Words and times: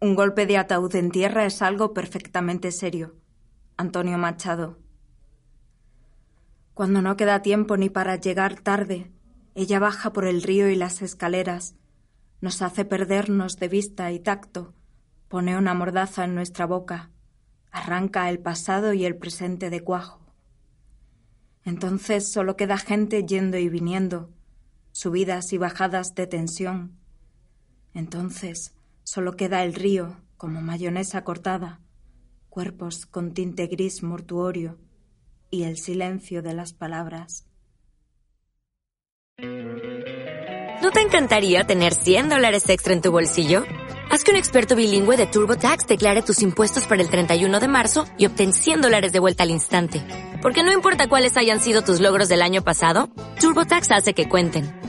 Un 0.00 0.14
golpe 0.14 0.46
de 0.46 0.56
ataúd 0.56 0.94
en 0.94 1.10
tierra 1.10 1.44
es 1.44 1.60
algo 1.60 1.92
perfectamente 1.92 2.70
serio. 2.70 3.16
Antonio 3.76 4.16
Machado. 4.16 4.78
Cuando 6.72 7.02
no 7.02 7.16
queda 7.16 7.42
tiempo 7.42 7.76
ni 7.76 7.90
para 7.90 8.14
llegar 8.14 8.60
tarde, 8.60 9.10
ella 9.56 9.80
baja 9.80 10.12
por 10.12 10.24
el 10.24 10.44
río 10.44 10.68
y 10.68 10.76
las 10.76 11.02
escaleras, 11.02 11.74
nos 12.40 12.62
hace 12.62 12.84
perdernos 12.84 13.56
de 13.56 13.66
vista 13.66 14.12
y 14.12 14.20
tacto, 14.20 14.72
pone 15.26 15.58
una 15.58 15.74
mordaza 15.74 16.22
en 16.22 16.36
nuestra 16.36 16.64
boca, 16.64 17.10
arranca 17.72 18.30
el 18.30 18.38
pasado 18.38 18.92
y 18.92 19.04
el 19.04 19.16
presente 19.16 19.68
de 19.68 19.82
cuajo. 19.82 20.20
Entonces 21.64 22.30
solo 22.30 22.54
queda 22.54 22.78
gente 22.78 23.24
yendo 23.24 23.58
y 23.58 23.68
viniendo, 23.68 24.30
subidas 24.92 25.52
y 25.52 25.58
bajadas 25.58 26.14
de 26.14 26.28
tensión. 26.28 26.96
Entonces 27.94 28.77
Solo 29.10 29.36
queda 29.36 29.64
el 29.64 29.72
río 29.72 30.20
como 30.36 30.60
mayonesa 30.60 31.24
cortada, 31.24 31.80
cuerpos 32.50 33.06
con 33.06 33.32
tinte 33.32 33.66
gris 33.66 34.02
mortuorio 34.02 34.76
y 35.50 35.62
el 35.62 35.78
silencio 35.78 36.42
de 36.42 36.52
las 36.52 36.74
palabras. 36.74 37.46
¿No 39.38 40.90
te 40.90 41.00
encantaría 41.00 41.64
tener 41.64 41.94
100 41.94 42.28
dólares 42.28 42.68
extra 42.68 42.92
en 42.92 43.00
tu 43.00 43.10
bolsillo? 43.10 43.64
Haz 44.10 44.24
que 44.24 44.30
un 44.30 44.36
experto 44.36 44.76
bilingüe 44.76 45.16
de 45.16 45.24
TurboTax 45.24 45.86
declare 45.86 46.20
tus 46.20 46.42
impuestos 46.42 46.86
para 46.86 47.00
el 47.00 47.08
31 47.08 47.60
de 47.60 47.68
marzo 47.68 48.04
y 48.18 48.26
obtén 48.26 48.52
100 48.52 48.82
dólares 48.82 49.12
de 49.12 49.20
vuelta 49.20 49.42
al 49.44 49.50
instante. 49.50 50.02
Porque 50.42 50.62
no 50.62 50.70
importa 50.70 51.08
cuáles 51.08 51.38
hayan 51.38 51.60
sido 51.60 51.80
tus 51.80 52.00
logros 52.00 52.28
del 52.28 52.42
año 52.42 52.62
pasado, 52.62 53.08
TurboTax 53.40 53.90
hace 53.90 54.12
que 54.12 54.28
cuenten. 54.28 54.87